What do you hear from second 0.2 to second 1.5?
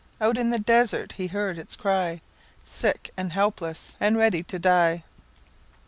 in the desert he